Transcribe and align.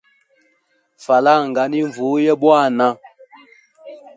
Falanga 1.03 1.61
ni 1.67 1.79
nvuya 1.87 2.33
bwana. 2.41 2.87